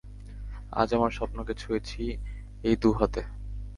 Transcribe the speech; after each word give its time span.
আজ 0.71 0.89
আমার 0.93 1.11
স্বপ্ন 1.11 1.37
কে 1.43 1.53
ছুয়েছি, 1.53 2.01
এই 2.63 2.75
দু 2.75 2.89
হাতে। 2.91 3.21